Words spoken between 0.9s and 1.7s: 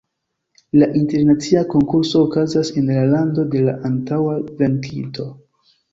internacia